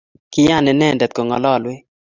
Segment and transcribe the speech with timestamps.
[0.31, 1.81] Kiyaan inendet kongalalwech